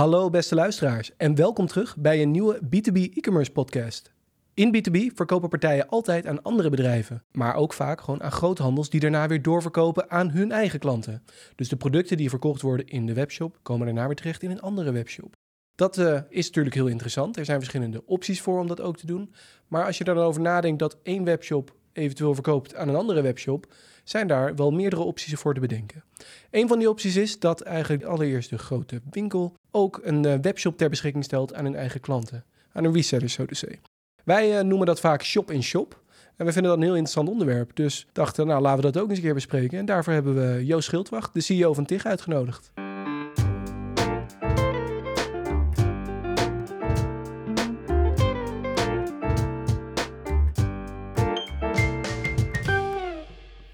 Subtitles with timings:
[0.00, 4.12] Hallo beste luisteraars en welkom terug bij een nieuwe B2B e-commerce podcast.
[4.54, 9.00] In B2B verkopen partijen altijd aan andere bedrijven, maar ook vaak gewoon aan groothandels die
[9.00, 11.22] daarna weer doorverkopen aan hun eigen klanten.
[11.54, 14.60] Dus de producten die verkocht worden in de webshop komen daarna weer terecht in een
[14.60, 15.34] andere webshop.
[15.74, 17.36] Dat uh, is natuurlijk heel interessant.
[17.36, 19.34] Er zijn verschillende opties voor om dat ook te doen.
[19.68, 23.20] Maar als je er dan over nadenkt dat één webshop eventueel verkoopt aan een andere
[23.22, 23.72] webshop,
[24.10, 26.04] zijn daar wel meerdere opties voor te bedenken.
[26.50, 30.76] Een van die opties is dat eigenlijk allereerst de grote winkel ook een uh, webshop
[30.76, 33.80] ter beschikking stelt aan hun eigen klanten, aan hun resellers, zo te zeggen.
[34.24, 36.00] Wij uh, noemen dat vaak shop-in-shop.
[36.36, 37.76] En we vinden dat een heel interessant onderwerp.
[37.76, 39.78] Dus dachten, nou laten we dat ook eens een keer bespreken.
[39.78, 42.72] En daarvoor hebben we Joost Schildwacht, de CEO van TIG, uitgenodigd.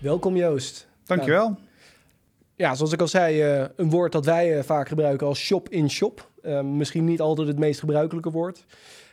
[0.07, 0.89] Welkom Joost.
[1.05, 1.49] Dankjewel.
[1.49, 1.61] Nou,
[2.55, 6.19] ja, zoals ik al zei, uh, een woord dat wij uh, vaak gebruiken als shop-in-shop.
[6.19, 6.53] -shop.
[6.53, 8.65] Uh, misschien niet altijd het meest gebruikelijke woord.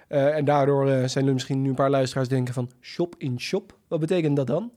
[0.07, 3.69] en daardoor zijn er misschien nu een paar luisteraars denken van shop-in-shop.
[3.69, 3.79] -shop.
[3.87, 4.71] Wat betekent dat dan?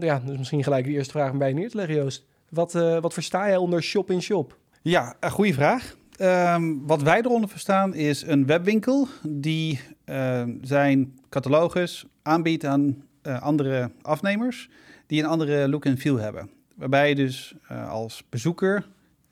[0.00, 2.24] ja, dus misschien gelijk de eerste vraag om bij neer te leggen, Joost.
[2.48, 4.50] Wat, wat versta jij onder shop-in-shop?
[4.50, 4.58] -shop?
[4.82, 5.96] Ja, een goede vraag.
[6.20, 9.80] Um, wat wij eronder verstaan is een webwinkel die
[10.62, 14.68] zijn catalogus aanbiedt aan andere afnemers
[15.06, 16.50] die een andere look en feel hebben.
[16.74, 18.86] Waarbij je dus uh, als bezoeker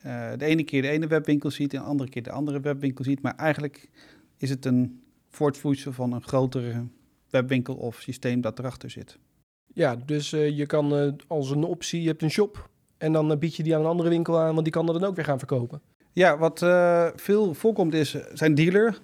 [0.07, 3.05] uh, de ene keer de ene webwinkel ziet en de andere keer de andere webwinkel
[3.05, 3.23] ziet.
[3.23, 3.91] Maar eigenlijk
[4.37, 6.87] is het een voortvloeisel van een grotere
[7.31, 9.19] webwinkel of systeem dat erachter zit.
[9.73, 13.57] Ja, dus uh, je kan als een optie, je hebt een shop en dan bied
[13.57, 15.39] je die aan een andere winkel aan, want die kan dat dan ook weer gaan
[15.39, 15.81] verkopen.
[16.13, 16.59] Ja, wat
[17.21, 19.01] veel voorkomt is, zijn dealer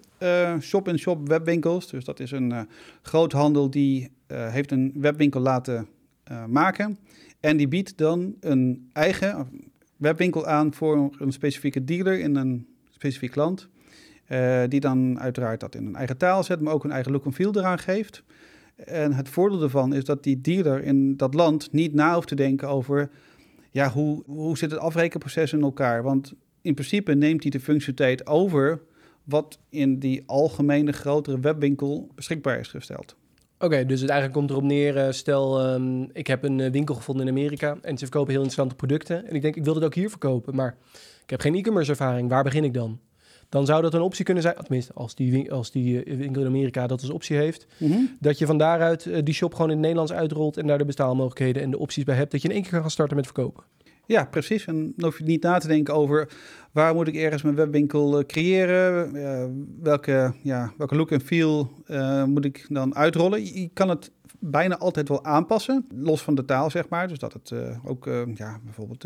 [0.60, 1.90] shop-in-shop webwinkels.
[1.90, 2.68] Dus dat is een
[3.02, 5.88] groothandel die heeft een webwinkel laten
[6.31, 6.98] uh, maken.
[7.41, 9.48] En die biedt dan een eigen
[9.97, 13.69] webwinkel aan voor een specifieke dealer in een specifiek land.
[14.28, 17.25] Uh, die dan uiteraard dat in een eigen taal zet, maar ook een eigen look
[17.25, 18.23] en feel eraan geeft.
[18.77, 22.35] En het voordeel ervan is dat die dealer in dat land niet na hoeft te
[22.35, 23.11] denken over
[23.70, 26.02] ja, hoe, hoe zit het afrekenproces in elkaar.
[26.02, 26.33] Want
[26.63, 28.80] in principe neemt hij de functionaliteit over
[29.24, 33.17] wat in die algemene grotere webwinkel beschikbaar is gesteld.
[33.62, 36.94] Oké, dus het eigenlijk komt erop neer, uh, stel um, ik heb een uh, winkel
[36.94, 39.26] gevonden in Amerika en ze verkopen heel interessante producten.
[39.26, 40.76] En ik denk, ik wil het ook hier verkopen, maar
[41.22, 42.28] ik heb geen e-commerce ervaring.
[42.28, 43.00] Waar begin ik dan?
[43.48, 46.46] Dan zou dat een optie kunnen zijn, tenminste als die, als die uh, winkel in
[46.46, 48.16] Amerika dat als optie heeft, mm -hmm.
[48.20, 51.62] dat je van daaruit die shop gewoon in het Nederlands uitrolt en daar de betaalmogelijkheden
[51.62, 53.64] en de opties bij hebt, dat je in één keer kan gaan starten met verkopen.
[54.10, 54.64] Ja, precies.
[54.66, 56.28] En dan hoef je niet na te denken over
[56.72, 59.44] waar moet ik ergens mijn webwinkel creëren, uh,
[59.82, 63.60] welke, ja, welke look en feel uh, moet ik dan uitrollen.
[63.60, 67.08] Je kan het bijna altijd wel aanpassen, los van de taal zeg maar.
[67.08, 67.52] Dus dat het
[67.84, 69.04] ook, ja, bijvoorbeeld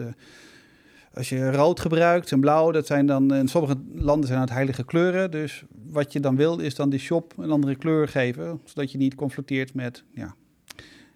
[1.14, 4.84] als je rood gebruikt en blauw, dat zijn dan in sommige landen zijn het heilige
[4.84, 5.30] kleuren.
[5.30, 8.98] Dus wat je dan wil is dan die shop een andere kleur geven, zodat je
[8.98, 10.34] niet confronteert met ja,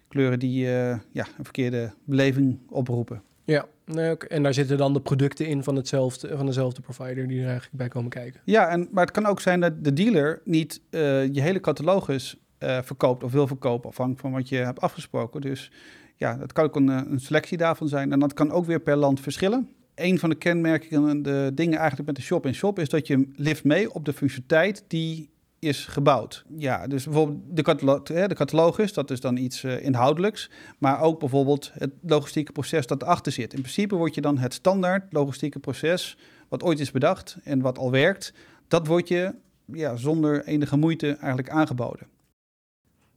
[0.07, 3.21] kleuren die ja, een verkeerde beleving oproepen.
[3.49, 3.65] Ja,
[4.27, 7.77] en daar zitten dan de producten in van, hetzelfde, van dezelfde provider die er eigenlijk
[7.77, 8.41] bij komen kijken.
[8.43, 11.01] Ja, en, maar het kan ook zijn dat de dealer niet uh,
[11.33, 15.41] je hele catalogus uh, verkoopt of wil verkopen, afhankelijk van wat je hebt afgesproken.
[15.41, 15.71] Dus
[16.15, 18.11] ja, dat kan ook een, een, selectie daarvan zijn.
[18.11, 19.69] En dat kan ook weer per land verschillen.
[19.95, 23.63] Een van de kenmerken, de dingen eigenlijk met de shop-in-shop, -shop, is dat je lift
[23.63, 26.45] mee op de functionaliteit die is gebouwd.
[26.57, 30.49] Ja, dus bijvoorbeeld de, catalo de catalogus, dat is dan iets uh, inhoudelijks.
[30.77, 33.53] Maar ook bijvoorbeeld het logistieke proces dat erachter zit.
[33.53, 36.17] In principe wordt je dan het standaard logistieke proces,
[36.47, 38.33] wat ooit is bedacht en wat al werkt,
[38.67, 42.07] dat wordt je ja, zonder enige moeite eigenlijk aangeboden.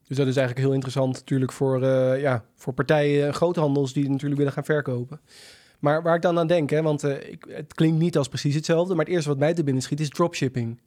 [0.07, 4.37] Dus dat is eigenlijk heel interessant natuurlijk voor, uh, ja, voor partijen, groothandels die natuurlijk
[4.37, 5.21] willen gaan verkopen.
[5.79, 8.55] Maar waar ik dan aan denk, hè, want uh, ik, het klinkt niet als precies
[8.55, 10.81] hetzelfde, maar het eerste wat mij te binnen schiet is dropshipping.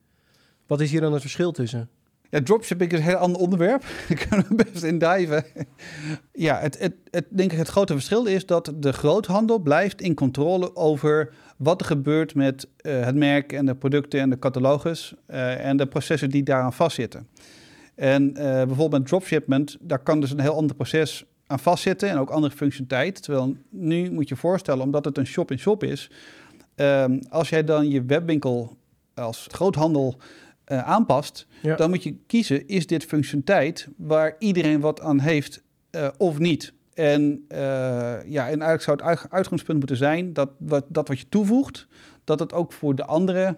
[0.68, 1.90] Wat is hier dan het verschil tussen?
[2.30, 3.84] Ja, dropshipping is een heel ander onderwerp.
[4.08, 5.46] Daar kunnen best in diven.
[6.34, 10.14] ja, het, het, het, denk ik het grote verschil is dat de groothandel blijft in
[10.14, 15.14] controle over wat er gebeurt met uh, het merk en de producten en de catalogus
[15.28, 17.28] uh, en de processen die daaraan vastzitten.
[17.96, 22.18] En uh, bijvoorbeeld met dropshipment, daar kan dus een heel ander proces aan vastzitten en
[22.18, 23.24] ook andere functionaliteit.
[23.24, 26.12] Terwijl nu moet je voorstellen, omdat het een shop-in-shop -shop is,
[26.76, 28.78] ehm, als jij dan je webwinkel
[29.14, 30.18] als groothandel
[30.72, 31.76] uh, aanpast, ja.
[31.76, 36.74] dan moet je kiezen, is dit functionaliteit waar iedereen wat aan heeft uh, of niet?
[36.94, 37.58] En, uh,
[38.26, 41.88] ja, en eigenlijk zou het uitgangspunt moeten zijn dat wat, dat wat je toevoegt,
[42.24, 43.56] dat het ook voor de andere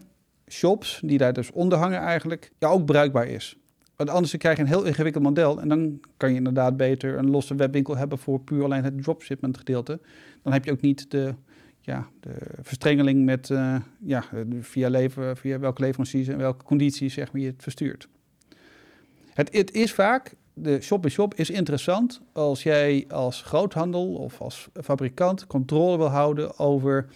[0.48, 3.58] shops, die daar dus onder hangen eigenlijk, ja, ook bruikbaar is.
[3.96, 7.30] Want anders krijg je een heel ingewikkeld model en dan kan je inderdaad beter een
[7.30, 10.00] losse webwinkel hebben voor puur alleen het dropshipment gedeelte.
[10.44, 11.34] Dan heb je ook niet de,
[11.88, 14.24] ja, de verstrengeling met uh, ja,
[14.60, 18.08] via, leven, via welke leveranciers en welke condities zeg maar, je het verstuurt.
[19.34, 25.48] Het, het is vaak, de shop-in-shop is interessant als jij als groothandel of als fabrikant
[25.48, 27.08] controle wil houden over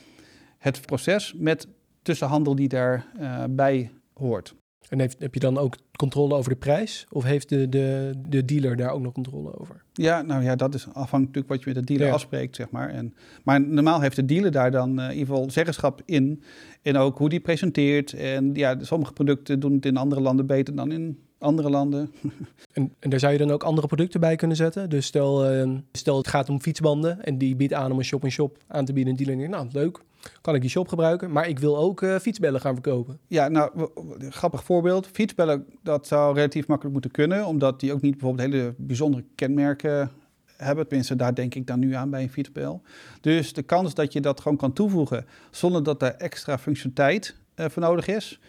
[0.58, 1.68] het proces met
[2.02, 4.56] tussenhandel die daarbij uh, hoort.
[4.90, 7.06] En heeft, heb je dan ook controle over de prijs?
[7.10, 9.84] Of heeft de, de, de dealer daar ook nog controle over?
[9.94, 12.90] Ja, nou ja, dat is afhankelijk wat je met de dealer afspreekt, zeg maar.
[12.90, 13.14] En,
[13.44, 16.44] maar normaal heeft de dealer daar dan uh, in ieder geval zeggenschap in.
[16.82, 18.14] En ook hoe die presenteert.
[18.14, 22.12] En ja, sommige producten doen het in andere landen beter dan in andere landen.
[22.72, 24.90] En, en, daar zou je dan ook andere producten bij kunnen zetten?
[24.90, 28.58] Dus stel, uh, stel het gaat om fietsbanden en die biedt aan om een shop-in-shop
[28.68, 29.12] aan te bieden.
[29.14, 30.00] En dealer denkt, nou leuk,
[30.42, 31.32] kan ik die shop gebruiken.
[31.32, 33.20] Maar ik wil ook uh, fietsbellen gaan verkopen.
[33.28, 33.90] Ja, nou,
[34.30, 35.08] grappig voorbeeld.
[35.08, 37.46] Fietsbellen, dat zou relatief makkelijk moeten kunnen.
[37.46, 40.12] Omdat die ook niet bijvoorbeeld hele bijzondere kenmerken
[40.58, 40.88] hebben.
[40.88, 42.82] Tenminste, daar denk ik dan nu aan bij een fietsbel.
[43.22, 47.66] Dus de kans dat je dat gewoon kan toevoegen zonder dat er extra functionaliteit uh,
[47.70, 48.40] voor nodig is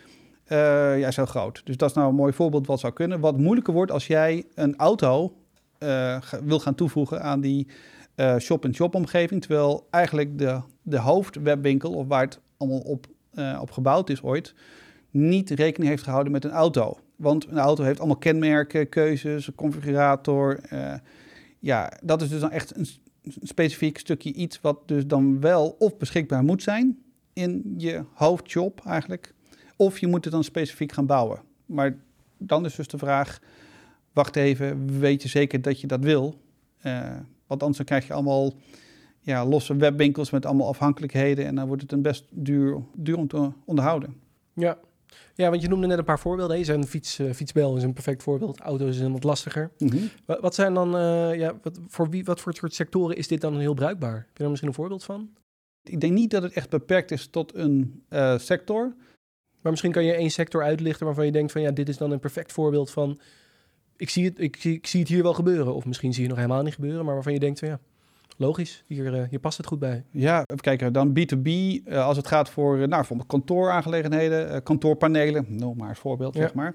[0.49, 1.61] uh, ja, is groot.
[1.65, 3.21] Dus dat is nou een mooi voorbeeld wat zou kunnen.
[3.21, 5.37] Wat moeilijker wordt als jij een auto
[5.79, 7.67] uh, wil gaan toevoegen aan die
[8.39, 9.41] shop-in-shop omgeving.
[9.41, 13.07] Terwijl eigenlijk de, de hoofdwebwinkel, of waar het allemaal op,
[13.61, 14.55] op gebouwd is ooit,
[15.13, 16.99] niet rekening heeft gehouden met een auto.
[17.23, 20.61] Want een auto heeft allemaal kenmerken, keuzes, configurator.
[21.59, 22.87] ja, dat is dus dan echt een,
[23.43, 26.99] specifiek stukje iets wat dus dan wel of beschikbaar moet zijn
[27.33, 29.35] in je hoofdshop eigenlijk
[29.77, 31.41] of je moet het dan specifiek gaan bouwen.
[31.67, 31.97] Maar
[32.39, 33.41] dan is dus de vraag,
[34.13, 36.41] wacht even, weet je zeker dat je dat wil?
[36.87, 37.17] Uh,
[37.47, 38.53] want anders krijg je allemaal
[39.21, 41.47] ja, losse webwinkels met allemaal afhankelijkheden.
[41.47, 44.15] En dan wordt het een best duur, duur om te onderhouden.
[44.53, 44.79] Ja.
[45.35, 46.59] Ja, want je noemde net een paar voorbeelden.
[46.59, 48.61] Je zei fiets, uh, fietsbel is een perfect voorbeeld.
[48.61, 49.71] Auto's is wat lastiger.
[49.79, 50.11] Mm -hmm.
[50.25, 53.41] wat, wat, zijn dan, uh, ja, wat, voor, wie, wat voor soort sectoren is dit
[53.41, 54.15] dan heel bruikbaar?
[54.15, 55.31] Heb je daar misschien een voorbeeld van?
[55.83, 58.03] Ik denk niet dat het echt beperkt is tot een
[58.37, 58.95] sector.
[59.61, 62.11] Maar misschien kan je één sector uitlichten waarvan je denkt van ja, dit is dan
[62.11, 63.19] een perfect voorbeeld van
[63.97, 65.75] ik zie het, ik, zie, ik zie het hier wel gebeuren.
[65.75, 67.81] Of misschien zie je het nog helemaal niet gebeuren, maar waarvan je denkt van ja,
[68.37, 70.05] logisch, hier, uh, hier past het goed bij.
[70.11, 75.47] Ja, even kijken, dan B2B, uh, als het gaat voor uh, nou, bijvoorbeeld kantooraangelegenheden, kantoorpanelen,
[75.49, 76.41] noem maar als voorbeeld, ja.
[76.41, 76.75] zeg maar.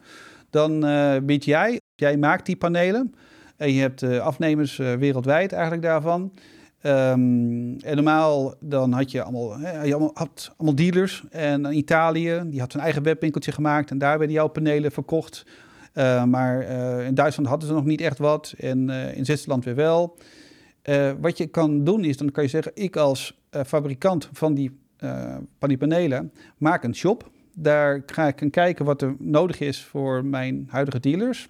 [0.50, 0.86] Dan
[1.26, 3.14] bied jij, jij maakt die panelen
[3.58, 6.32] en je hebt afnemers wereldwijd eigenlijk daarvan.
[6.82, 11.24] Um, en normaal dan had je allemaal, hè, je allemaal, had allemaal dealers.
[11.30, 13.92] En in Italië, die had zijn eigen webwinkeltje gemaakt.
[13.92, 15.46] En daar werden jouw panelen verkocht.
[15.94, 18.54] Uh, maar uh, in Duitsland hadden ze nog niet echt wat.
[18.58, 20.18] En uh, in Zwitserland weer wel.
[21.20, 22.72] Wat je kan doen is, dan kan je zeggen...
[22.76, 24.80] ik als fabrikant van die,
[25.60, 27.32] van die panelen maak een shop.
[27.54, 31.50] Daar ga ik kijken wat er nodig is voor mijn huidige dealers.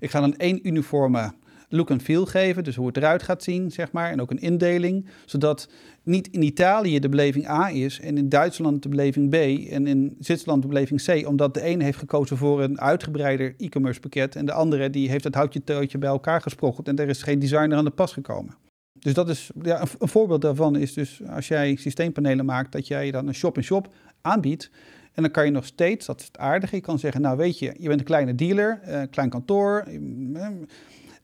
[0.00, 1.32] Ik ga dan één uniforme
[1.68, 2.64] look and feel geven.
[2.64, 4.10] Dus hoe het eruit gaat zien, zeg maar.
[4.10, 5.06] En ook een indeling.
[5.24, 5.68] Zodat
[6.02, 9.34] niet in Italië de beleving A is en in Duitsland de beleving B
[9.70, 11.28] en in Zwitserland de beleving C.
[11.28, 15.24] Omdat de een heeft gekozen voor een uitgebreider e-commerce pakket en de andere die heeft
[15.24, 18.54] het houtje tootje bij elkaar gesprokkeld en er is geen designer aan de pas gekomen.
[18.92, 23.10] Dus dat is ja, een, voorbeeld daarvan is dus als jij systeempanelen maakt, dat jij
[23.10, 24.70] dan een shop-in-shop aanbiedt.
[25.12, 27.58] En dan kan je nog steeds, dat is het aardige, je kan zeggen, nou weet
[27.58, 29.84] je, je bent een kleine dealer, een eh, klein kantoor,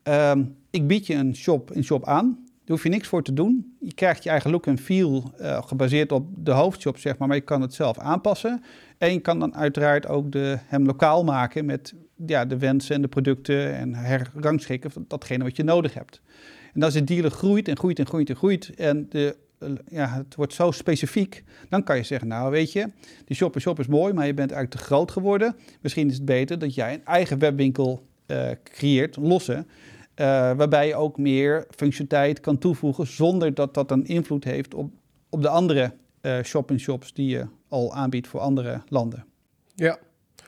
[0.08, 2.38] Um, ik bied je een shop, een shop aan.
[2.44, 3.76] Daar hoef je niks voor te doen.
[3.80, 7.28] Je krijgt je eigen look en feel uh, gebaseerd op de hoofdshop, zeg maar.
[7.28, 8.62] Maar je kan het zelf aanpassen.
[8.98, 11.94] En je kan dan uiteraard ook de, hem lokaal maken met
[12.26, 16.20] ja, de wensen en de producten en herangschikken van datgene wat je nodig hebt.
[16.74, 19.36] En als de dealer groeit en groeit en groeit en groeit en de,
[19.88, 22.88] ja, het wordt zo specifiek, dan kan je zeggen, nou weet je,
[23.24, 25.56] die shop shop is mooi, maar je bent eigenlijk te groot geworden.
[25.80, 29.66] Misschien is het beter dat jij een eigen webwinkel uh, creëert, losse,
[30.16, 34.90] uh, waarbij je ook meer functionaliteit kan toevoegen zonder dat dat een invloed heeft op,
[35.28, 35.92] op de andere
[36.22, 39.24] uh, shop-in-shops die je al aanbiedt voor andere landen.
[39.74, 39.98] Ja,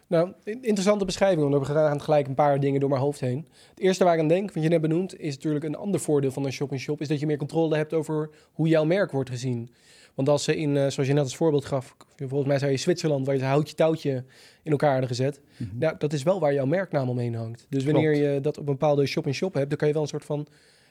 [0.07, 3.47] nou, interessante beschrijving, want we gaan gelijk een paar dingen door mijn hoofd heen.
[3.71, 6.31] Het eerste waar ik aan denk, wat je net benoemd, is natuurlijk een ander voordeel
[6.31, 9.71] van een shop-in-shop, is dat je meer controle hebt over hoe jouw merk wordt gezien.
[10.17, 12.77] Want als ze in, uh, zoals je net als voorbeeld gaf, volgens mij zei je
[12.77, 14.25] Zwitserland, waar je een houtje touwtje
[14.63, 15.41] in elkaar hadden gezet.
[15.57, 15.79] Mm -hmm.
[15.79, 17.67] nou, dat is wel waar jouw merknaam omheen hangt.
[17.69, 18.27] Dus wanneer Klopt.
[18.35, 20.47] je dat op een bepaalde shop-in-shop hebt, dan kan je wel een soort van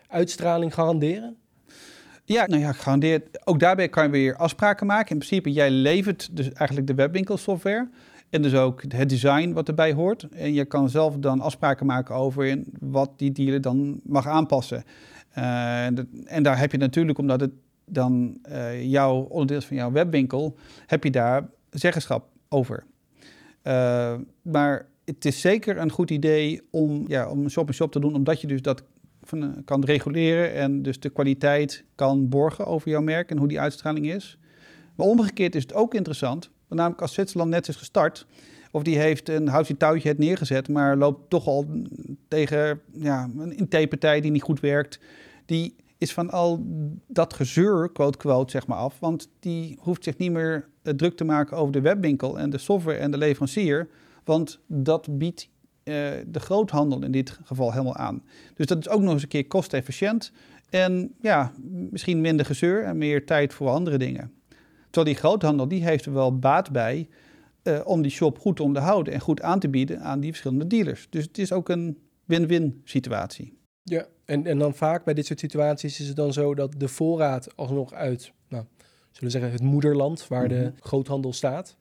[0.07, 1.37] uitstraling garanderen.
[2.25, 3.47] Ja, nou ja, gegarandeerd.
[3.47, 5.11] Ook daarbij kan je weer afspraken maken.
[5.11, 7.89] In principe, jij levert dus eigenlijk de webwinkelsoftware.
[8.29, 10.27] En dus ook het design wat erbij hoort.
[10.31, 14.83] En je kan zelf dan afspraken maken over wat die dealer dan mag aanpassen.
[15.37, 17.51] Uh, en, de, en daar heb je natuurlijk, omdat het
[17.85, 22.83] dan uh, jouw onderdeel van jouw webwinkel, heb je daar zeggenschap over.
[23.63, 28.41] Uh, maar het is zeker een goed idee om, ja, om shop-in-shop te doen, omdat
[28.41, 28.83] je dus dat
[29.21, 33.59] van, kan reguleren en dus de kwaliteit kan borgen over jouw merk en hoe die
[33.59, 34.37] uitstraling is.
[34.95, 38.27] Maar omgekeerd is het ook interessant, namelijk als Zwitserland net is gestart,
[38.71, 41.65] of die heeft een houtje touwtje het neergezet, maar loopt toch al
[42.27, 44.99] tegen ja, een IT-partij die niet goed werkt.
[45.45, 45.75] Die
[46.05, 46.63] is van al
[47.07, 48.99] dat gezeur, quote quote, zeg maar af.
[48.99, 52.57] Want die hoeft zich niet meer eh, druk te maken over de webwinkel en de
[52.57, 53.89] software en de leverancier.
[54.23, 55.49] Want dat biedt
[55.83, 55.93] uh,
[56.27, 58.23] de groothandel in dit geval helemaal aan.
[58.55, 60.31] Dus dat is ook nog eens een keer kostefficiënt.
[60.69, 61.51] En ja,
[61.91, 64.31] misschien minder gezeur en meer tijd voor andere dingen.
[64.89, 67.09] Terwijl die groothandel, die heeft er wel baat bij
[67.63, 70.67] uh, om die shop goed te onderhouden en goed aan te bieden aan die verschillende
[70.67, 71.07] dealers.
[71.09, 73.57] Dus het is ook een win-win situatie.
[73.87, 76.87] Ja, en, en dan vaak bij dit soort situaties is het dan zo dat de
[76.87, 78.63] voorraad alsnog uit, nou,
[79.11, 80.71] zullen we zeggen, het moederland waar de mhm.
[80.79, 81.77] groothandel staat.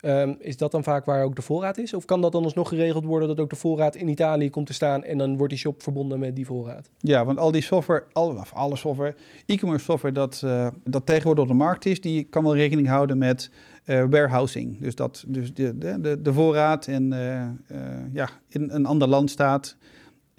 [0.00, 1.94] Um, is dat dan vaak waar ook de voorraad is?
[1.94, 4.72] Of kan dat dan alsnog geregeld worden dat ook de voorraad in Italië komt te
[4.72, 6.90] staan en dan wordt die shop verbonden met die voorraad?
[6.98, 9.14] Ja, want al die software, al, of alle software,
[9.46, 13.18] e-commerce software dat, uh, dat tegenwoordig op de markt is, die kan wel rekening houden
[13.18, 13.50] met
[13.84, 14.80] uh, warehousing.
[14.80, 17.48] Dus dat dus de, de, de voorraad in, uh,
[18.12, 19.76] ja, in een ander land staat.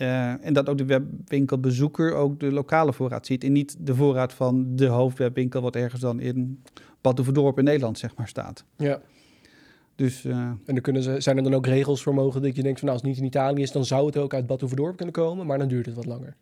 [0.01, 3.43] Uh, en dat ook de webwinkelbezoeker ook de lokale voorraad ziet.
[3.43, 6.63] En niet de voorraad van de hoofdwebwinkel, wat ergens dan in
[7.01, 8.65] Badhoevedorp in Nederland zeg maar staat.
[8.75, 9.01] Ja.
[9.95, 12.63] Dus, uh, en dan kunnen ze, zijn er dan ook regels voor mogelijk dat je
[12.63, 14.95] denkt van nou, als het niet in Italië is, dan zou het ook uit Badhoevedorp
[14.95, 16.35] kunnen komen, maar dan duurt het wat langer.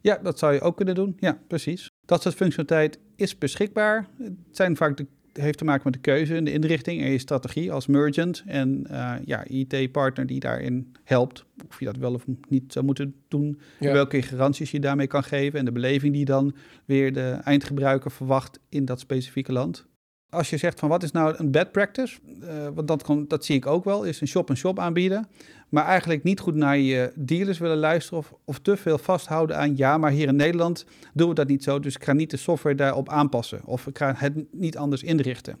[0.00, 1.16] Ja, dat zou je ook kunnen doen.
[1.18, 1.90] Ja, precies.
[2.04, 4.08] Dat soort functionaliteit is beschikbaar.
[4.18, 7.18] Het zijn vaak de heeft te maken met de keuze en de inrichting en je
[7.18, 11.44] strategie als merchant en uh, ja, IT-partner die daarin helpt.
[11.68, 13.60] Of je dat wel of niet zou moeten doen.
[13.78, 18.58] Welke garanties je daarmee kan geven en de beleving die dan weer de eindgebruiker verwacht
[18.68, 19.86] in dat specifieke land
[20.32, 23.44] als je zegt van wat is nou een bad practice, uh, want dat, kan, dat
[23.44, 25.28] zie ik ook wel, is een shop-en-shop aanbieden.
[25.72, 29.76] Maar eigenlijk niet goed naar je dealers willen luisteren of, of te veel vasthouden aan
[29.76, 32.36] ja, maar hier in Nederland doen we dat niet zo, dus ik ga niet de
[32.36, 35.58] software daarop aanpassen of ik ga het niet anders inrichten.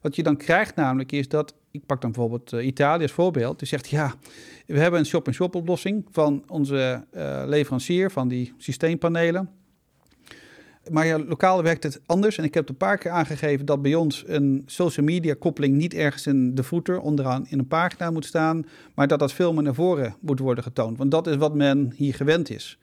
[0.00, 3.58] Wat je dan krijgt namelijk is dat, ik pak dan bijvoorbeeld uh, Italië als voorbeeld,
[3.58, 4.14] die zegt ja,
[4.66, 9.50] we hebben een shop-en-shop oplossing van onze uh, leverancier van die systeempanelen.
[10.90, 12.38] Maar ja, lokaal werkt het anders.
[12.38, 15.94] En ik heb een paar keer aangegeven dat bij ons een social media koppeling niet
[15.94, 18.66] ergens in de voeter onderaan in een pagina moet staan.
[18.94, 20.98] Maar dat dat veel meer naar voren moet worden getoond.
[20.98, 22.78] Want dat is wat men hier gewend is.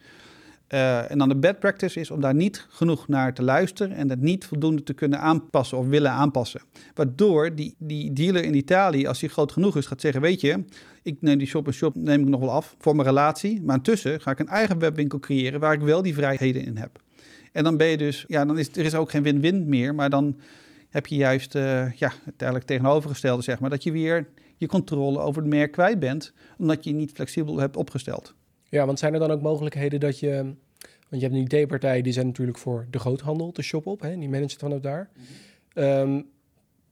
[0.73, 4.09] Uh, en dan de bad practice is om daar niet genoeg naar te luisteren en
[4.09, 6.61] het niet voldoende te kunnen aanpassen of willen aanpassen.
[6.93, 10.63] Waardoor die, die dealer in Italië, als hij groot genoeg is, gaat zeggen: Weet je,
[11.03, 13.61] ik neem die shop-en-shop neem ik nog wel af voor mijn relatie.
[13.61, 17.02] Maar intussen ga ik een eigen webwinkel creëren waar ik wel die vrijheden in heb.
[17.53, 20.09] En dan ben je dus, ja, dan is er is ook geen win-win meer, maar
[20.09, 20.39] dan
[20.89, 25.19] heb je juist uh, ja, het eigenlijk tegenovergestelde, zeg maar, dat je weer je controle
[25.19, 28.33] over het merk kwijt bent, omdat je niet flexibel hebt opgesteld.
[28.69, 30.33] Ja, want zijn er dan ook mogelijkheden dat je,
[31.09, 34.17] want je hebt een IT-partij, die zijn natuurlijk voor de groothandel te shop op, hè,
[34.17, 35.09] die managt vanaf daar.
[35.73, 36.31] Um,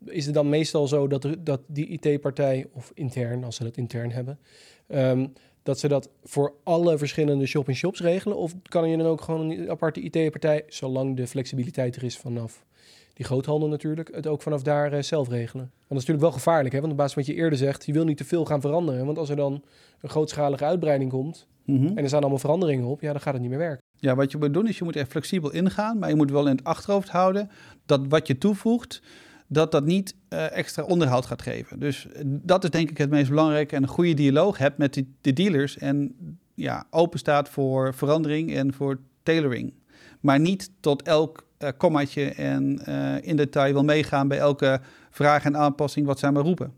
[0.05, 4.11] is het dan meestal zo dat, dat die IT-partij, of intern, als ze dat intern
[4.11, 4.39] hebben,
[4.87, 8.37] um, dat ze dat voor alle verschillende shop-in-shops regelen?
[8.37, 12.65] Of kan je dan ook gewoon een aparte IT-partij, zolang de flexibiliteit er is vanaf
[13.13, 15.63] die groothandel natuurlijk, het ook vanaf daar uh, zelf regelen?
[15.65, 16.79] Want dat is natuurlijk wel gevaarlijk, hè?
[16.79, 19.05] want op basis van wat je eerder zegt, je wil niet te veel gaan veranderen.
[19.05, 19.63] Want als er dan
[20.01, 21.85] een grootschalige uitbreiding komt mhm.
[21.85, 23.83] en er staan allemaal veranderingen op, ja, dan gaat het niet meer werken.
[23.97, 26.47] Ja, wat je moet doen is je moet er flexibel ingaan, maar je moet wel
[26.47, 27.49] in het achterhoofd houden
[27.85, 29.01] dat wat je toevoegt,
[29.53, 31.79] dat dat niet uh, extra onderhoud gaat geven.
[31.79, 33.75] Dus eh, dat is denk ik het meest belangrijke.
[33.75, 35.77] En een goede dialoog hebt met de, de dealers.
[35.77, 36.15] En
[36.53, 39.73] ja, open staat voor verandering en voor tailoring.
[40.19, 42.85] Maar niet tot elk uh, kommaatje en
[43.23, 46.73] in detail wil meegaan bij elke vraag en aanpassing wat zij maar roepen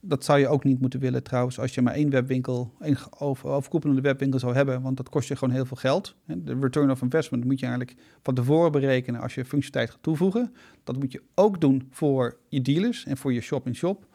[0.00, 4.00] dat zou je ook niet moeten willen trouwens als je maar één webwinkel, één overkoepelende
[4.00, 6.14] webwinkel zou hebben, want dat kost je gewoon heel veel geld.
[6.26, 10.54] De return of investment moet je eigenlijk van tevoren berekenen als je functionaliteit gaat toevoegen.
[10.84, 14.06] Dat moet je ook doen voor je dealers en voor je shop-in-shop.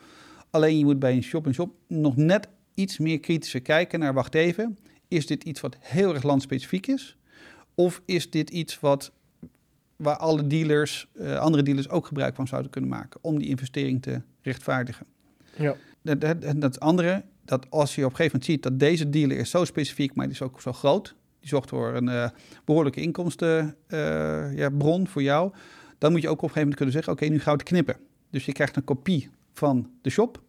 [0.49, 4.77] Alleen je moet bij een shop-in-shop nog net iets meer kritischer kijken naar, wacht even,
[5.07, 7.17] is dit iets wat heel erg landspecifiek is?
[7.75, 9.11] Of is dit iets wat
[9.95, 14.01] waar alle dealers, uh, andere dealers ook gebruik van zouden kunnen maken om die investering
[14.01, 15.05] te rechtvaardigen?
[15.57, 15.75] Ja.
[16.55, 19.65] Dat andere, dat als je op een gegeven moment ziet dat deze dealer is zo
[19.65, 22.29] specifiek, maar die is ook zo groot, die zorgt voor een uh,
[22.65, 25.51] behoorlijke inkomstenbron uh, ja, voor jou,
[25.97, 27.69] dan moet je ook op een gegeven moment kunnen zeggen, oké, nu gaan we het
[27.69, 27.95] knippen.
[28.29, 30.41] Dus je krijgt een kopie van de shop,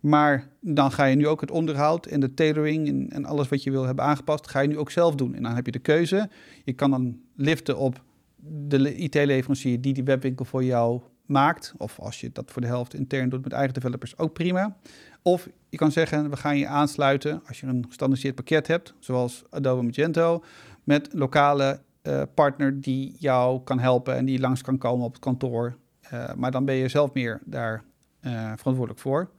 [0.00, 3.62] maar dan ga je nu ook het onderhoud en de tailoring en, en alles wat
[3.62, 5.34] je wil hebben aangepast, ga je nu ook zelf doen.
[5.34, 6.28] En dan heb je de keuze,
[6.64, 8.02] je kan dan liften op
[8.46, 12.94] de IT-leverancier die die webwinkel voor jou maakt, of als je dat voor de helft
[12.94, 14.76] intern doet met eigen developers, ook prima.
[15.22, 19.44] Of je kan zeggen, we gaan je aansluiten als je een gestandardiseerd pakket hebt, zoals
[19.50, 20.44] Adobe Magento,
[20.82, 25.22] met lokale eh, partner die jou kan helpen en die langs kan komen op het
[25.22, 25.76] kantoor.
[26.00, 27.82] Eh, maar dan ben je zelf meer daar
[28.20, 29.30] eh, verantwoordelijk voor.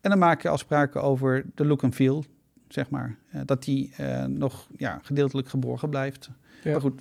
[0.00, 2.24] En dan maak je afspraken over de look and feel,
[2.68, 3.16] zeg maar.
[3.44, 3.92] Dat die
[4.26, 6.30] nog ja, gedeeltelijk geborgen blijft.
[6.62, 6.70] Ja.
[6.70, 7.00] Maar goed,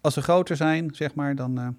[0.00, 1.76] als ze groter zijn, zeg maar, dan...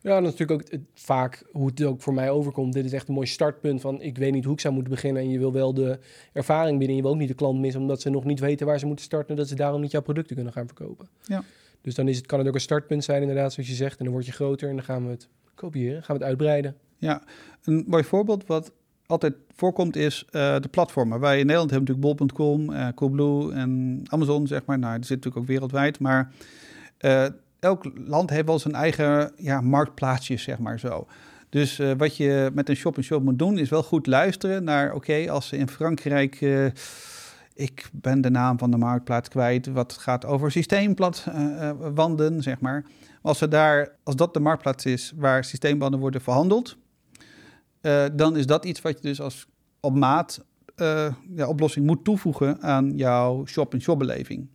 [0.00, 2.72] Ja, dat is natuurlijk ook het- vaak hoe het ook voor mij overkomt.
[2.72, 5.22] Dit is echt een mooi startpunt van ik weet niet hoe ik zou moeten beginnen.
[5.22, 5.98] En je wil wel de
[6.32, 6.96] ervaring binnen.
[6.96, 9.04] Je wil ook niet de klant missen omdat ze nog niet weten waar ze moeten
[9.04, 9.30] starten.
[9.30, 11.08] En dat ze daarom niet jouw producten kunnen gaan verkopen.
[11.22, 11.42] Ja.
[11.80, 13.98] Dus dan is het, kan het ook een startpunt zijn inderdaad zoals je zegt.
[13.98, 16.02] En dan word je groter en dan gaan we het kopiëren.
[16.02, 16.76] Gaan we het uitbreiden.
[16.96, 17.22] Ja,
[17.64, 18.72] een mooi voorbeeld wat
[19.06, 21.20] altijd voorkomt is eh, de platformen.
[21.20, 24.78] Wij in Nederland hebben natuurlijk bol.com, eh Coolblue en Amazon, zeg maar.
[24.78, 26.32] Nou, die zit natuurlijk ook wereldwijd, maar
[26.98, 27.26] eh,
[27.60, 31.06] elk land heeft wel zijn eigen ja, marktplaatsje, zeg maar zo.
[31.48, 35.30] Dus eh, wat je met een shop-in-shop moet doen, is wel goed luisteren naar, oké,
[35.30, 36.40] als ze in Frankrijk...
[36.40, 36.66] eh,
[37.58, 42.84] ik ben de naam van de marktplaats kwijt, wat gaat over systeemwanden, zeg maar.
[43.22, 46.76] Als, ze daar, als dat de marktplaats is waar systeembanden worden verhandeld,
[47.80, 49.46] eh, dan is dat iets wat je dus als
[49.80, 54.48] op maat eh, ja, oplossing moet toevoegen aan jouw shop-in-shop beleving.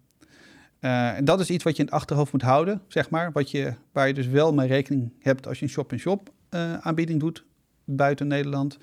[0.84, 3.32] Eh, en dat is iets wat je in het achterhoofd moet houden, zeg maar.
[3.32, 7.20] Wat je, waar je dus wel mee rekening hebt als je een shop-in-shop eh, aanbieding
[7.20, 7.46] doet
[7.84, 8.78] buiten Nederland.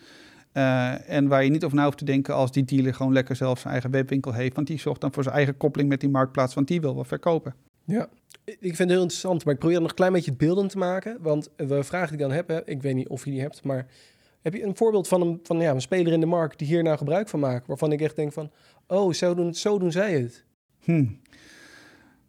[0.52, 3.36] Eh, en waar je niet over na hoeft te denken als die dealer gewoon lekker
[3.36, 4.54] zelf zijn eigen webwinkel heeft.
[4.54, 7.04] Want die zorgt dan voor zijn eigen koppeling met die marktplaats, want die wil wel
[7.04, 7.54] verkopen.
[7.84, 8.08] Ja,
[8.44, 10.78] ik vind het heel interessant, maar ik probeer nog een klein beetje het beeldend te
[10.78, 11.16] maken.
[11.20, 13.64] Want de vraag die ik dan heb, hè, ik weet niet of je die hebt,
[13.64, 13.86] maar
[14.42, 16.82] heb je een voorbeeld van een, van, ja, een speler in de markt die hier
[16.82, 17.66] nou gebruik van maakt?
[17.66, 18.50] Waarvan ik echt denk van,
[18.86, 20.44] oh, zo doen, zo doen zij het.
[20.80, 21.06] Hm.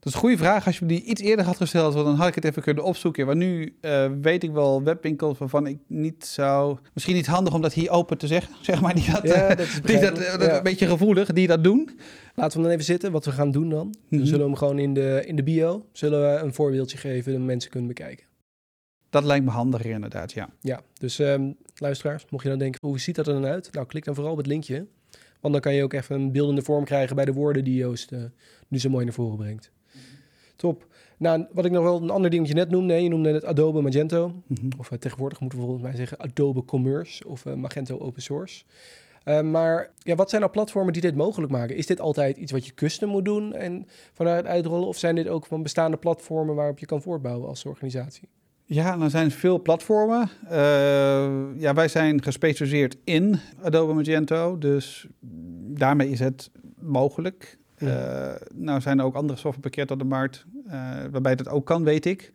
[0.02, 0.66] Dat is een goede vraag.
[0.66, 3.26] Als je me die iets eerder had gesteld, dan had ik het even kunnen opzoeken.
[3.26, 6.78] Maar nu eh, weet ik wel webwinkels waarvan ik niet zou...
[6.94, 8.96] Misschien niet handig om dat hier open te zeggen, zeg maar.
[8.96, 10.58] Die dat, Ja, eh, dat is die dat, eh, dat Ja.
[10.58, 12.00] een beetje gevoelig, die dat doen.
[12.36, 13.88] Laten we dan even zitten, wat we gaan doen dan.
[13.88, 14.18] Mhm.
[14.18, 17.32] Dan zullen we hem gewoon in de, in de bio, zullen we een voorbeeldje geven
[17.34, 18.26] dat mensen kunnen bekijken.
[19.10, 20.50] Dat lijkt me handiger inderdaad, ja.
[20.62, 23.70] Ja, dus ehm, luisteraars, mocht je dan denken, hoe ziet dat er dan uit?
[23.72, 24.88] Nou, klik dan vooral op het linkje.
[25.42, 28.12] Want dan kan je ook even een beeldende vorm krijgen bij de woorden die Joost
[28.68, 29.72] nu zo mooi naar voren brengt.
[30.62, 30.88] Top.
[31.18, 33.82] Nou, wat ik nog wel een ander dingetje net noemde, hè, je noemde het Adobe
[33.82, 34.34] Magento.
[34.48, 34.68] Mhm.
[34.80, 38.64] Of eh, tegenwoordig moeten we volgens mij zeggen Adobe Commerce of eh, Magento Open Source.
[39.24, 41.76] Eh, maar ja, wat zijn nou platformen die dit mogelijk maken?
[41.76, 44.88] Is dit altijd iets wat je custom moet doen en vanuit uitrollen?
[44.88, 48.28] Of zijn dit ook van bestaande platformen waarop je kan voortbouwen als organisatie?
[48.66, 50.30] Ja, dan zijn er veel platformen.
[51.58, 55.08] Ja, wij zijn gespecialiseerd in Adobe Magento, dus
[55.74, 57.60] daarmee is het mogelijk.
[57.82, 58.34] Ja.
[58.34, 60.72] Eh, nou zijn er ook andere softwarepakketten op de markt eh,
[61.12, 62.34] waarbij dat ook kan, weet ik.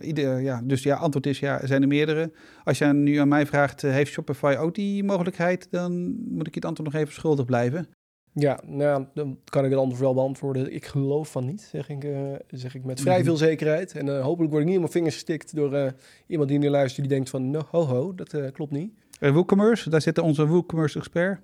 [0.00, 2.32] Ieder, ja, dus ja, antwoord is ja, er zijn er meerdere.
[2.64, 5.68] Als je nu aan mij vraagt, eh, heeft Shopify ook die mogelijkheid?
[5.70, 5.92] Dan
[6.28, 7.86] moet ik je het antwoord nog even schuldig blijven.
[8.34, 10.74] Ja, nou, dan kan ik het antwoord wel beantwoorden.
[10.74, 12.06] Ik geloof van niet, zeg ik,
[12.48, 13.92] zeg ik met vrij veel zekerheid.
[13.92, 15.94] En hopelijk word ik niet in mijn vingers gestikt door
[16.26, 18.92] iemand die nu luistert die denkt van, no, ho ho, dat klopt niet.
[19.20, 21.40] WooCommerce, daar zit onze WooCommerce expert.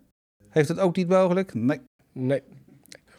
[0.49, 1.55] Heeft het ook niet mogelijk?
[1.55, 1.81] Nee.
[2.13, 2.43] Nee,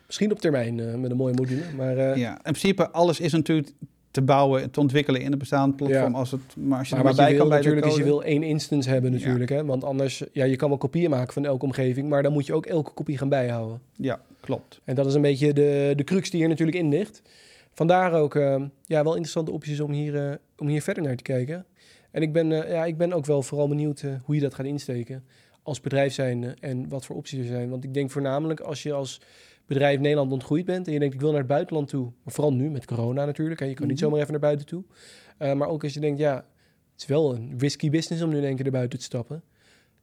[0.09, 3.31] misschien op termijn eh, met een mooie module, maar eh, Ja, in principe alles is
[3.31, 3.71] natuurlijk
[4.11, 6.11] te bouwen, te ontwikkelen in een bestaand platform.
[6.11, 6.17] Ja.
[6.17, 7.91] Als het, maar als je Maar er maar je bij wil kan bij de natuurlijk
[7.91, 9.17] is je wil één instance hebben Ja.
[9.17, 9.49] natuurlijk.
[9.49, 9.65] Hè?
[9.65, 12.53] Want anders, ja, je kan wel kopieën maken van elke omgeving, maar dan moet je
[12.53, 13.81] ook elke kopie gaan bijhouden.
[13.95, 14.81] Ja, klopt.
[14.83, 17.21] En dat is een beetje de, de crux die hier natuurlijk in ligt.
[17.73, 21.65] Vandaar ook eh, ja, wel interessante opties om hier, om hier verder naar te kijken.
[22.11, 25.23] En ik ben, ja, ik ben ook wel vooral benieuwd hoe je dat gaat insteken
[25.63, 27.69] als bedrijf zijnde en wat voor opties er zijn.
[27.69, 29.21] Want ik denk voornamelijk als je als
[29.69, 32.53] bedrijf Nederland ontgroeid bent en je denkt ik wil naar het buitenland toe, maar vooral
[32.53, 34.03] nu met corona natuurlijk, hè, je kan niet Mhm.
[34.05, 34.83] zomaar even naar buiten toe.
[35.37, 38.37] Eh, maar ook als je denkt ja, het is wel een risky business om nu
[38.37, 39.43] in één keer naar buiten te stappen.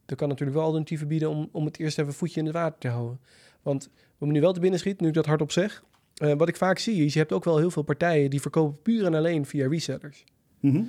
[0.06, 2.78] Dan kan natuurlijk wel alternatieven bieden om, om het eerst even voetje in het water
[2.78, 3.20] te houden.
[3.62, 6.48] Want wat me nu wel te binnen schiet, nu ik dat hardop zeg, eh, wat
[6.48, 9.14] ik vaak zie is, je hebt ook wel heel veel partijen die verkopen puur en
[9.14, 10.24] alleen via resellers.
[10.60, 10.82] Mhm.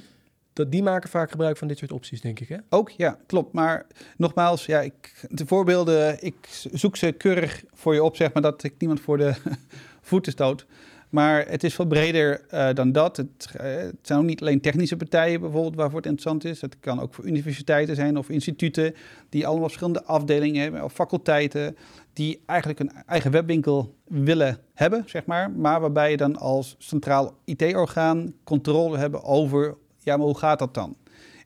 [0.57, 2.47] Dat, die maken vaak gebruik van dit soort opties, denk ik.
[2.47, 2.57] Hè?
[2.69, 3.53] Ook, ja, klopt.
[3.53, 3.85] Maar
[4.17, 6.35] nogmaals, ja, ik, de voorbeelden, ik
[6.71, 9.33] zoek ze keurig voor je op, zeg maar, dat ik niemand voor de
[10.01, 10.65] voeten stoot.
[11.09, 13.17] Maar het is veel breder eh, dan dat.
[13.17, 16.61] Het, eh, het zijn ook niet alleen technische partijen bijvoorbeeld waarvoor het interessant is.
[16.61, 18.95] Het kan ook voor universiteiten zijn of instituten
[19.29, 21.77] die allemaal verschillende afdelingen hebben of faculteiten
[22.13, 25.51] die eigenlijk een eigen webwinkel willen hebben, zeg maar.
[25.51, 30.73] Maar waarbij je dan als centraal IT-orgaan controle hebben over, ja, maar hoe gaat dat
[30.73, 30.95] dan?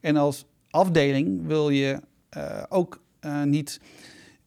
[0.02, 3.80] En als afdeling wil je eh, ook eh, niet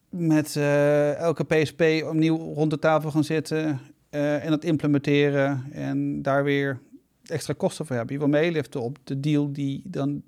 [0.09, 6.43] met eh, elke PSP opnieuw rond de tafel gaan zitten en dat implementeren en daar
[6.43, 6.79] weer
[7.25, 8.13] extra kosten voor hebben.
[8.13, 10.21] Je wil meeliften op de deal die dan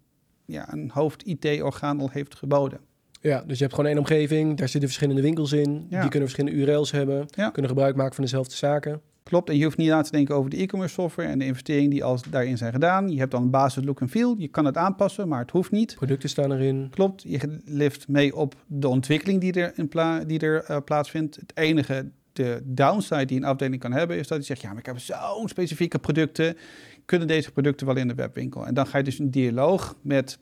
[0.45, 2.79] ja, een hoofd IT-orgaan al heeft geboden.
[3.21, 6.01] Ja, dus je hebt gewoon één omgeving, daar zitten verschillende winkels in, Ja.
[6.01, 7.49] die kunnen verschillende URL's hebben, Ja.
[7.49, 9.01] kunnen gebruik maken van dezelfde zaken.
[9.27, 11.89] Klopt, en je hoeft niet na te denken over de e-commerce software en de investeringen
[11.89, 13.09] die al daarin zijn gedaan.
[13.09, 14.35] Je hebt dan een basis look en feel.
[14.37, 15.95] Je kan het aanpassen, maar het hoeft niet.
[15.95, 16.87] Producten staan erin.
[16.91, 21.35] Klopt, je lift mee op de ontwikkeling die er, in pla die er uh, plaatsvindt.
[21.35, 24.79] Het enige, de downside die een afdeling kan hebben, is dat hij zegt: Ja, maar
[24.79, 26.57] ik heb zo'n specifieke producten.
[27.05, 28.67] Kunnen deze producten wel in de webwinkel?
[28.67, 30.39] En dan ga je dus een dialoog met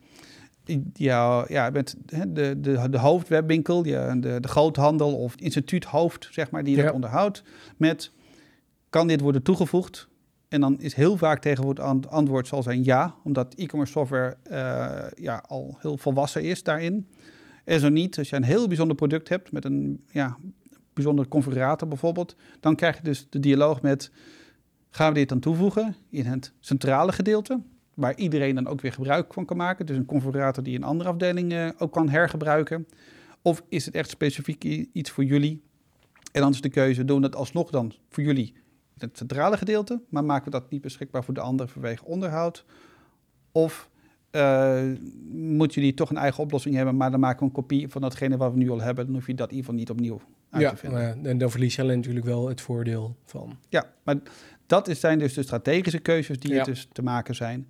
[0.93, 6.75] ja, ja, met de, de, de hoofdwebwinkel, de, de groothandel of instituuthoofd, zeg maar, die
[6.75, 7.43] dat onderhoudt,
[7.77, 8.11] met
[8.95, 10.07] kan dit worden toegevoegd?
[10.47, 15.23] En dan is heel vaak tegenwoordig het antwoord zal zijn ja, omdat e-commerce software uh,
[15.23, 17.07] ja, al heel volwassen is daarin.
[17.63, 20.37] En zo niet, als je een heel bijzonder product hebt met een ja,
[20.93, 24.11] bijzondere configurator bijvoorbeeld, dan krijg je dus de dialoog met
[24.89, 27.61] gaan we dit dan toevoegen in het centrale gedeelte,
[27.93, 29.85] waar iedereen dan ook weer gebruik van kan maken.
[29.85, 32.87] Dus een configurator die een andere afdeling uh, ook kan hergebruiken.
[33.41, 35.63] Of is het echt specifiek iets voor jullie?
[36.31, 38.63] En dan is de keuze, doen we het alsnog dan voor jullie
[38.97, 42.65] het centrale gedeelte, maar maken we dat niet beschikbaar voor de anderen vanwege onderhoud?
[43.51, 43.89] Of
[44.31, 44.81] uh,
[45.31, 48.37] moeten jullie toch een eigen oplossing hebben, maar dan maken we een kopie van datgene
[48.37, 50.61] wat we nu al hebben, dan hoef je dat in ieder geval niet opnieuw uit
[50.61, 51.25] ja, te vinden.
[51.25, 53.57] en dan verlies je alleen natuurlijk wel het voordeel van.
[53.69, 54.15] Ja, maar
[54.65, 57.67] dat zijn dus de strategische keuzes die er dus te maken zijn.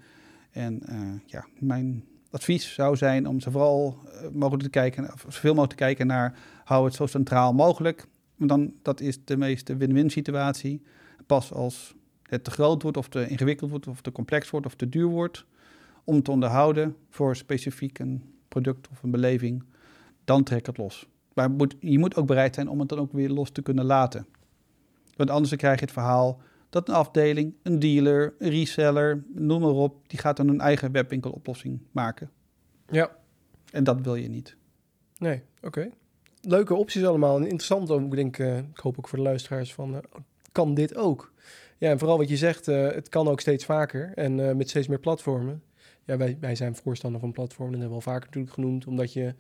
[0.51, 5.53] En uh, ja, mijn advies zou zijn om zoveel uh, mogelijk te kijken, of zoveel
[5.53, 8.05] mogelijk te kijken naar hou het zo centraal mogelijk.
[8.37, 10.81] Dan, dat is de meeste win-win situatie.
[11.25, 14.75] Pas als het te groot wordt, of te ingewikkeld wordt, of te complex wordt, of
[14.75, 15.45] te duur wordt
[16.03, 19.63] om te onderhouden voor specifiek een product of een beleving,
[20.23, 21.07] dan trek het los.
[21.33, 23.85] Maar moet, je moet ook bereid zijn om het dan ook weer los te kunnen
[23.85, 24.27] laten.
[25.15, 29.69] Want anders krijg je het verhaal dat een afdeling, een dealer, een reseller, noem maar
[29.69, 32.31] op, die gaat dan een eigen webwinkeloplossing maken.
[32.89, 33.15] Ja.
[33.71, 34.55] En dat wil je niet.
[35.17, 35.89] Nee, oké.
[36.41, 37.35] Leuke opties allemaal.
[37.35, 39.99] En interessant ook, ik denk, uh, ik hoop ook voor de luisteraars van, uh,
[40.55, 41.33] kan dit ook?
[41.77, 44.87] Ja, en vooral wat je zegt, uh, het kan ook steeds vaker en met steeds
[44.87, 45.61] meer platformen.
[46.05, 49.13] Ja, wij, wij zijn voorstander van platformen, dat hebben we al vaker natuurlijk genoemd, omdat
[49.13, 49.33] je,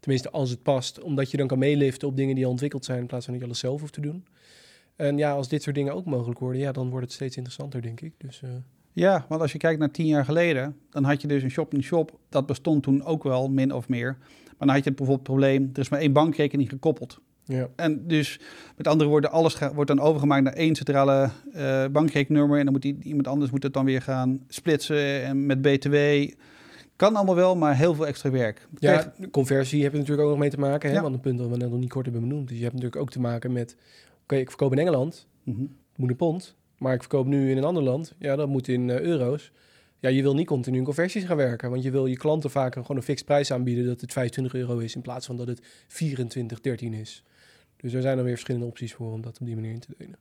[0.00, 3.06] tenminste als het past, omdat je dan kan meeliften op dingen die ontwikkeld zijn, in
[3.06, 4.24] plaats van je alles zelf hoeft te doen.
[4.96, 7.82] En ja, als dit soort dingen ook mogelijk worden, ja, dan wordt het steeds interessanter,
[7.82, 8.12] denk ik.
[8.18, 8.50] Dus, uh...
[8.92, 12.18] Ja, want als je kijkt naar tien jaar geleden, dan had je dus een shop-in-shop.
[12.28, 14.16] Dat bestond toen ook wel, min of meer.
[14.18, 17.20] Maar dan had je bijvoorbeeld het probleem, er is maar één bankrekening gekoppeld.
[17.50, 17.68] Ja.
[17.76, 18.40] En dus
[18.76, 22.58] met andere woorden, alles wordt dan overgemaakt naar één centrale uh, bankrekeningnummer.
[22.58, 25.96] En dan moet die, iemand anders moet het dan weer gaan splitsen en met BTW.
[26.96, 28.68] Kan allemaal wel, maar heel veel extra werk.
[28.78, 30.88] Ja, conversie heb je natuurlijk ook nog mee te maken.
[30.88, 30.94] Hè?
[30.94, 31.02] Ja.
[31.02, 32.48] Want een punt dat we net nog niet kort hebben benoemd.
[32.48, 33.76] Dus je hebt natuurlijk ook te maken met...
[34.22, 35.76] Oké, ik verkoop in Engeland, mm -hmm.
[35.96, 36.56] moet een pond.
[36.78, 38.14] Maar ik verkoop nu in een ander land.
[38.18, 39.52] Ja, dat moet in uh, euro's.
[39.98, 41.70] Ja, je wil niet continu in conversies gaan werken.
[41.70, 43.86] Want je wil je klanten vaak gewoon een fixed prijs aanbieden...
[43.86, 47.24] dat het 25 euro is in plaats van dat het 24, 13 is.
[47.80, 49.94] Dus er zijn dan weer verschillende opties voor om dat op die manier in te
[49.98, 50.16] delen.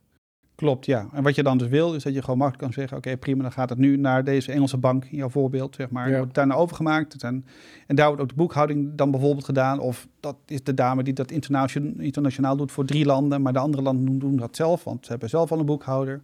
[0.56, 1.08] Klopt, ja.
[1.14, 2.98] En wat je dan dus wil, is dat je gewoon makkelijk kan zeggen...
[2.98, 6.10] oké, prima, dan gaat het nu naar deze Engelse bank, in jouw voorbeeld, zeg maar.
[6.10, 6.18] Ja.
[6.18, 7.24] Wordt daarna overgemaakt.
[7.24, 7.46] En,
[7.88, 9.80] en daar wordt ook de boekhouding dan bijvoorbeeld gedaan.
[9.80, 13.42] Of dat is de dame die dat internationaal, internationaal doet voor drie landen...
[13.42, 16.22] maar de andere landen doen dat zelf, want ze hebben zelf al een boekhouder.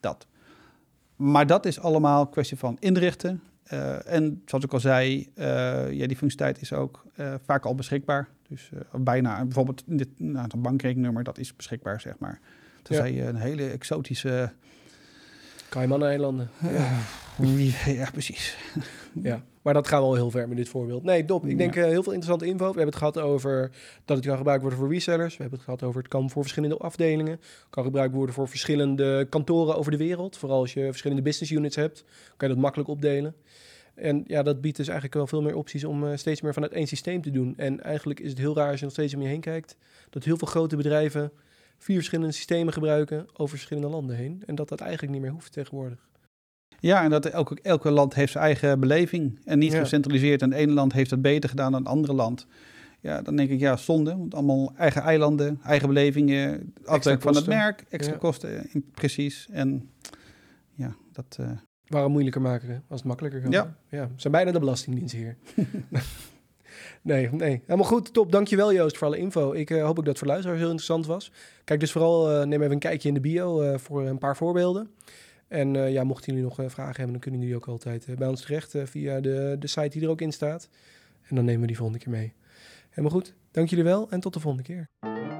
[0.00, 0.26] Dat.
[1.16, 3.42] Maar dat is allemaal kwestie van inrichten.
[3.72, 7.74] Uh, en zoals ik al zei, uh, ja, die functionaliteit is ook uh, vaak al
[7.74, 8.28] beschikbaar.
[8.52, 12.40] Dus bijna, bijvoorbeeld dit, nou, een bankrekeningnummer, dat is beschikbaar, zeg maar.
[12.82, 14.52] Tenzij je een hele exotische...
[15.68, 16.50] Cayman-eilanden.
[16.60, 16.98] Ja.
[17.92, 18.56] ja, precies.
[19.22, 21.02] ja, maar dat gaat wel heel ver met dit voorbeeld.
[21.02, 21.46] Nee, dop.
[21.46, 21.84] Ik denk ja.
[21.84, 22.58] heel veel interessante info.
[22.58, 23.70] We hebben het gehad over
[24.04, 25.36] dat het kan gebruikt worden voor resellers.
[25.36, 27.40] We hebben het gehad over het kan voor verschillende afdelingen.
[27.70, 30.36] kan gebruikt worden voor verschillende kantoren over de wereld.
[30.36, 32.04] Vooral als je verschillende business units hebt,
[32.36, 33.34] kan je dat makkelijk opdelen.
[33.94, 36.72] En ja, dat biedt dus eigenlijk wel veel meer opties om uh, steeds meer vanuit
[36.72, 37.54] één systeem te doen.
[37.56, 39.76] En eigenlijk is het heel raar als je nog steeds om je heen kijkt,
[40.10, 41.32] dat heel veel grote bedrijven
[41.78, 44.42] vier verschillende systemen gebruiken over verschillende landen heen.
[44.46, 46.08] En dat dat eigenlijk niet meer hoeft tegenwoordig.
[46.80, 49.80] Ja, en dat elke, elke land heeft zijn eigen beleving en niet ja.
[49.80, 50.42] gecentraliseerd.
[50.42, 52.46] En het ene land heeft het beter gedaan dan het andere land.
[53.00, 54.16] Ja, dan denk ik, ja, zonde.
[54.16, 58.18] Want allemaal eigen eilanden, eigen belevingen, afwerk van het merk, extra ja.
[58.18, 59.48] kosten, precies.
[59.50, 59.90] En
[60.74, 61.36] ja, dat...
[61.40, 61.50] Uh,
[61.92, 63.50] Waarom moeilijker maken als het makkelijker kan?
[63.50, 63.76] Ja.
[63.88, 64.10] ja.
[64.16, 65.36] zijn bijna de belastingdienst hier.
[67.02, 67.62] nee, nee.
[67.66, 68.12] Helemaal goed.
[68.12, 68.32] Top.
[68.32, 69.52] Dankjewel Joost voor alle info.
[69.52, 71.32] Ik uh, hoop ook dat het voor luisteraars heel interessant was.
[71.64, 74.36] Kijk dus vooral, uh, neem even een kijkje in de bio uh, voor een paar
[74.36, 74.90] voorbeelden.
[75.48, 78.74] En ja, mochten jullie nog vragen hebben, dan kunnen jullie ook altijd bij ons terecht
[78.84, 80.68] via de, de site die er ook in staat.
[81.28, 82.32] En dan nemen we die volgende keer mee.
[82.88, 83.34] Helemaal goed.
[83.50, 85.31] Dank jullie wel en tot de volgende keer.